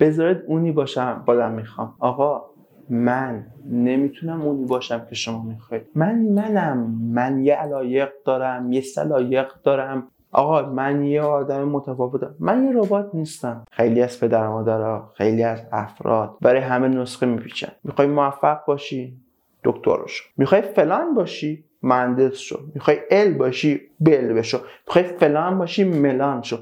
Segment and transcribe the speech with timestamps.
[0.00, 1.94] بذارید اونی باشم بادم می‌خوام.
[1.98, 2.44] آقا
[2.90, 5.86] من نمی‌تونم اونی باشم که شما می‌خواید.
[5.94, 6.78] من منم.
[7.14, 10.08] من یه علایق دارم یه سلایق دارم.
[10.32, 12.34] آقا من یه آدم متفاوتم.
[12.40, 13.64] من یه ربات نیستم.
[13.70, 17.72] خیلی از پدر مادرها خیلی از افراد برای همه نسخه میپیچن.
[17.84, 19.16] می‌خوای موفق باشی؟
[19.64, 22.58] دکتر شو می‌خوای فلان باشی؟ مهندس شو.
[22.74, 24.58] می‌خوای ال باشی؟ بل بشو.
[24.86, 26.56] می‌خوای فلان باشی؟ ملان شو.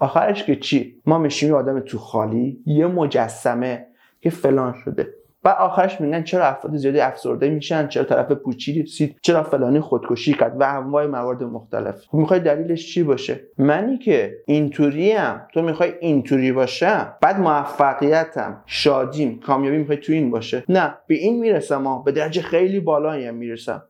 [0.00, 3.86] آخرش که چی ما میشیم یه آدم تو خالی یه مجسمه
[4.20, 5.08] که فلان شده.
[5.44, 10.32] و آخرش میگن چرا افراد زیادی افسرده میشن چرا طرف پوچی رسید چرا فلانی خودکشی
[10.34, 11.94] کرد و انواع موارد مختلف.
[12.12, 19.40] می‌خوای دلیلش چی باشه؟ منی که اینطوری هم تو می‌خوای اینطوری باشم بعد موفقیتم شادیم
[19.40, 20.64] کامیابی می‌خوای تو این باشه.
[20.68, 23.82] نه به این می‌رسم به درجه خیلی بالایی می‌رسم.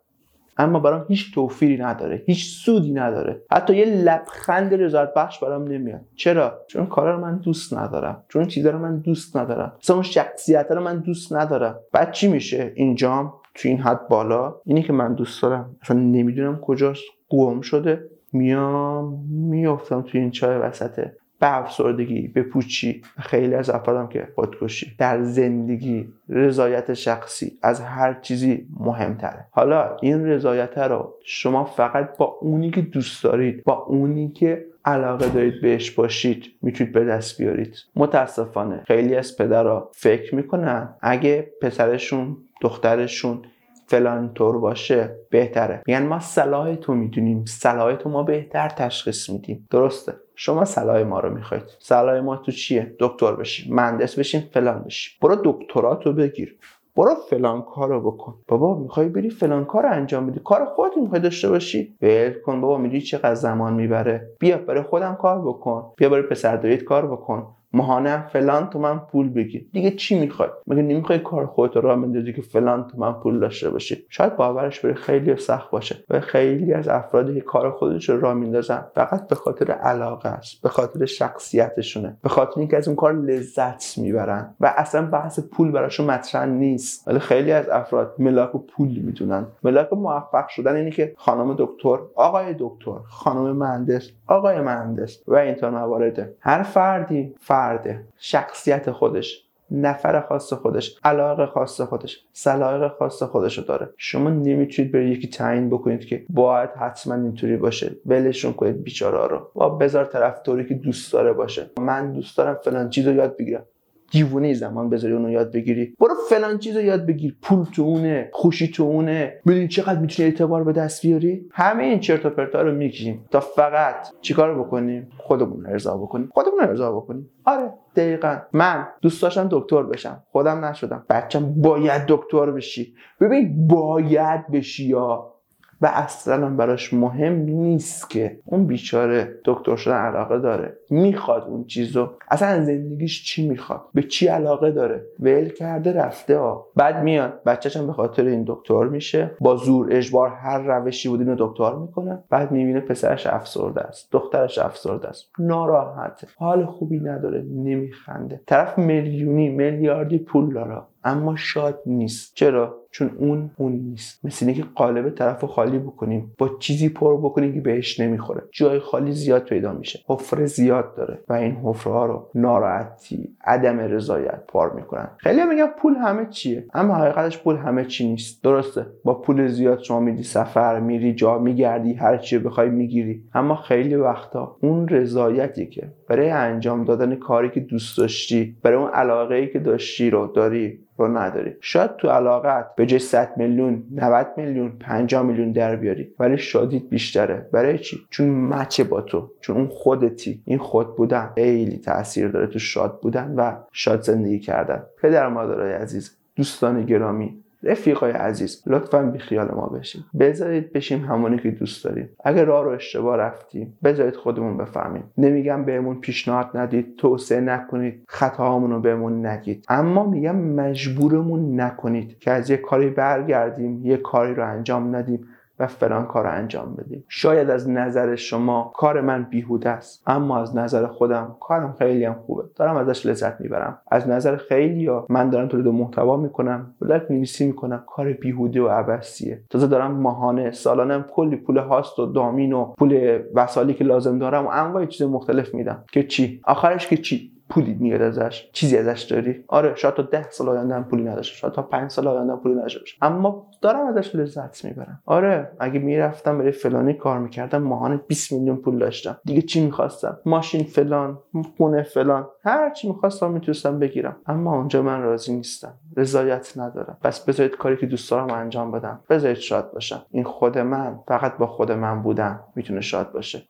[0.56, 3.42] اما برام هیچ توفیری نداره هیچ سودی نداره.
[3.50, 6.00] حتی یه لبخند رضایت بخش برام نمیاد.
[6.16, 8.24] چرا؟ چون کارا رو من دوست ندارم.
[8.28, 9.72] چون چیزا رو من دوست ندارم.
[9.82, 11.78] مثلا اون شخصیت رو من دوست ندارم.
[11.92, 15.76] بعد چی میشه؟ اینجام تو این حد بالا اینی که من دوست دارم.
[15.82, 17.02] اصلا نمی‌دونم کجاست.
[17.28, 18.10] قوم شده.
[18.32, 21.16] میام میافتم تو این چای وسطه.
[21.40, 24.92] به افسردگی به پوچی خیلی از افرادم که خودکشی.
[24.98, 29.46] در زندگی رضایت شخصی از هر چیزی مهمتره.
[29.50, 35.28] حالا این رضایت رو شما فقط با اونی که دوست دارید با اونی که علاقه
[35.28, 37.74] دارید بهش باشید می‌تونید به دست بیارید.
[37.96, 43.42] متاسفانه خیلی از پدرها فکر می‌کنن اگه پسرشون دخترشون
[43.86, 45.82] فلان طور باشه بهتره.
[45.86, 49.66] میگن ما صلاح تو می‌دونیم صلاح تو ما بهتر تشخیص میدیم.
[49.70, 50.12] درسته.
[50.42, 51.62] شما صلاح ما رو می‌خواید.
[51.78, 55.18] صلاح ما تو چیه؟ دکتر بشین مهندس بشین فلان بشین.
[55.22, 56.56] برو دکتراتو بگیر.
[56.96, 58.34] برو فلان کارو بکن.
[58.48, 62.78] بابا می‌خوای بری فلان کار انجام بدی؟ کار خودت می‌خوای داشته باشی؟ ول کن بابا
[62.78, 64.30] می‌دونی چقدر زمان می‌بره.
[64.38, 65.92] بیا برای خودم کار بکن.
[65.96, 67.46] بیا برای پسر کار بکن.
[67.72, 69.66] ماهانه فلان من پول بگیر.
[69.72, 74.06] دیگه چی می‌خوای؟ مگه نمی‌خوای کار خودت رو بندازی که فلان من پول داشته باشی؟
[74.08, 78.34] شاید باورش بره خیلی سخت باشه و خیلی از افرادی که کار خودش رو راه
[78.34, 78.84] میندازن.
[78.94, 83.98] فقط به خاطر علاقه است به خاطر شخصیتشونه به خاطر اینکه از اون کار لذت
[83.98, 87.08] می‌برن و اصلا بحث پول براشون مطرح نیست.
[87.08, 89.46] ولی خیلی از افراد ملاک پول می‌دونن.
[89.62, 95.70] ملاک موفق شدن اینه که خانم دکتر آقای دکتر خانم مهندس آقای مهندس و اینطور
[95.70, 103.58] موارد هر فردی فرده شخصیت خودش نفر خاص خودش علاقه خاص خودش سلایق خاص خودش
[103.58, 103.88] رو داره.
[103.96, 107.96] شما نمی‌تونید به یکی تعیین بکنید که باید حتما اینطوری باشه.
[108.06, 109.50] ولشون کنید بیچاره رو.
[109.56, 111.70] و بذار طرف طوری که دوست داره باشه.
[111.80, 113.64] من دوست دارم فلان چیز رو یاد بگیرم.
[114.10, 115.94] دیوونه زمان بذاری اونو یاد بگیری.
[116.00, 117.36] برو فلان چیز رو یاد بگیر.
[117.42, 119.40] پول تو اونه خوشی تو اونه.
[119.46, 123.40] ببین چقدر می‌تونی اعتبار به دست بیاری؟ همه این چرت و پرتا رو میگیم تا
[123.40, 126.30] فقط چیکار بکنیم؟ خودمون ارضا بکنیم.
[126.34, 127.30] خودمون ارضا بکنیم.
[127.44, 128.38] آره دقیقا.
[128.52, 130.22] من دوست داشتم دکتر بشم.
[130.32, 131.04] خودم نشدم.
[131.10, 132.94] بچم باید دکتر بشی.
[133.20, 135.32] ببین باید بشی یا
[135.80, 140.76] و اصلا براش مهم نیست که اون بیچاره دکتر شدن علاقه داره.
[140.90, 142.08] می‌خواد اون چیزو.
[142.30, 146.38] اصلا زندگیش چی می‌خواد؟ به چی علاقه داره؟ ول کرده رفته.
[146.38, 147.42] ها بعد میاد.
[147.46, 149.30] بچه‌شم به خاطر این دکتر میشه.
[149.40, 152.24] با زور اجبار هر روشی بود اینو دکتر می‌کنه.
[152.30, 154.08] بعد می‌بینه پسرش افسرده است.
[154.12, 155.30] دخترش افسرده است.
[155.38, 156.26] ناراحته.
[156.38, 157.44] حال خوبی نداره.
[157.54, 158.40] نمیخنده.
[158.46, 160.82] طرف میلیونی میلیاردی پول داره.
[161.04, 162.34] اما شاد نیست.
[162.34, 164.24] چرا؟ چون اون اون نیست.
[164.24, 168.42] مثل اینکه قالب طرف خالی بکنیم با چیزی پر بکنیم که بهش نمی‌خوره.
[168.52, 170.00] جای خالی زیاد پیدا میشه.
[170.06, 175.08] حفره زیاد داره و این حفره ها رو ناراحتی عدم رضایت پار می‌کنن.
[175.18, 176.66] خیلی میگن پول همه چیه.
[176.74, 178.44] اما حقیقتش پول همه چی نیست.
[178.44, 178.86] درسته.
[179.04, 183.24] با پول زیاد شما میدی سفر میری جا میگردی هر چی بخوای می‌گیری.
[183.34, 188.90] اما خیلی وقتا اون رضایتی که برای انجام دادن کاری که دوست داشتی برای اون
[188.90, 190.80] علاقه ای که داشتی رو داری.
[191.00, 191.52] رو نداری.
[191.60, 196.82] شاید تو علاقت به جای 100 میلیون 90 میلیون 50 میلیون در بیاری ولی شادیت
[196.82, 197.48] بیشتره.
[197.52, 200.42] برای چی؟ چون مچه با تو چون اون خودتی.
[200.44, 204.82] این خود بودن خیلی تاثیر داره تو شاد بودن و شاد زندگی کردن.
[205.02, 211.38] پدر مادرای عزیز دوستان گرامی رفیقای عزیز لطفا بی خیال ما بشیم بذارید بشیم همونی
[211.38, 212.08] که دوست داریم.
[212.24, 215.04] اگر راه رو اشتباه رفتیم بذارید خودمون بفهمیم.
[215.18, 219.64] نمیگم بهمون پیشنهاد ندید توسعه نکنید خطاهامون رو بهمون نگید.
[219.68, 225.26] اما میگم مجبورمون نکنید که از یه کاری برگردیم یه کاری رو انجام ندیم.
[225.60, 230.42] و فلان کار رو انجام بدیم شاید از نظر شما کار من بیهوده است اما
[230.42, 232.44] از نظر خودم کارم خیلی هم خوبه.
[232.56, 233.78] دارم ازش لذت می‌برم.
[233.90, 237.84] از نظر خیلی ها من دارم تولید محتوا می‌کنم بلک نویسی می‌کنم.
[237.86, 243.22] کار بیهوده و عبسیه تازه دارم ماهانه سالانه کلی پول هاست و دامین و پول
[243.34, 245.84] وسالی که لازم دارم و انواع چیز مختلف میدم.
[245.92, 250.30] که چی؟ آخرش که چی؟ پولی میاد ازش چیزی ازش داری؟ آره شاید تا ده
[250.30, 252.96] سال آینده هم پولی نداشته شاید تا پنج سال آینده پولی نداشته باشه.
[253.02, 255.02] اما دارم ازش لذت می‌برم.
[255.06, 259.18] آره اگه می‌رفتم برای فلانی کار می‌کردم ماهانه 20 میلیون پول داشتم.
[259.24, 261.18] دیگه چی می‌خواستم؟ ماشین فلان
[261.56, 264.16] خونه فلان هر چی می‌خواستم می‌تونستم بگیرم.
[264.26, 265.74] اما اونجا من راضی نیستم.
[265.96, 266.98] رضایت ندارم.
[267.02, 269.00] پس بذارید کاری که دوست دارم انجام بدم.
[269.10, 270.02] بذارید شاد باشم.
[270.10, 273.42] این خود من فقط با خود من بودن می‌تونه شاد باشه.